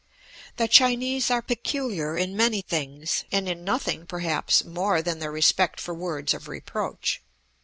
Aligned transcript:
The 0.57 0.67
Chinese 0.67 1.29
are 1.29 1.43
peculiar 1.43 2.17
in 2.17 2.35
many 2.35 2.63
things, 2.63 3.23
and 3.31 3.47
in 3.47 3.63
nothing, 3.63 4.07
perhaps, 4.07 4.63
more 4.65 4.99
than 5.03 5.19
their 5.19 5.31
respect 5.31 5.79
for 5.79 5.93
words 5.93 6.33
of 6.33 6.47
reproach. 6.47 7.21